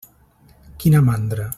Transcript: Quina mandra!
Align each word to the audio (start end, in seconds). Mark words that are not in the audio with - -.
Quina 0.85 1.03
mandra! 1.11 1.47